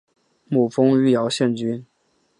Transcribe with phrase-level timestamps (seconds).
[0.47, 1.85] 母封余姚县君。